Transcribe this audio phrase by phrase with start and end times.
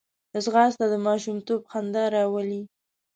[0.43, 2.61] ځغاسته د ماشومتوب خندا راولي